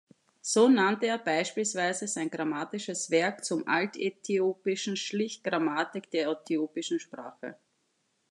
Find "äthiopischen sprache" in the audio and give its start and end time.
6.27-7.55